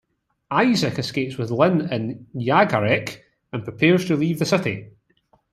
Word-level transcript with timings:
Isaac 0.49 0.97
escapes 0.97 1.37
with 1.37 1.51
Lin 1.51 1.81
and 1.93 2.25
Yagharek 2.33 3.19
and 3.53 3.63
prepares 3.63 4.03
to 4.05 4.15
leave 4.15 4.39
the 4.39 4.45
city. 4.45 4.93